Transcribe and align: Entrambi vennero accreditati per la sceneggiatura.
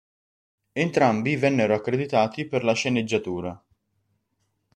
Entrambi 0.73 1.35
vennero 1.35 1.75
accreditati 1.75 2.47
per 2.47 2.63
la 2.63 2.73
sceneggiatura. 2.73 3.63